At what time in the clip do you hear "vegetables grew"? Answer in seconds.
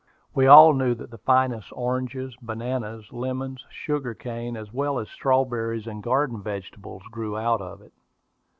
6.41-7.37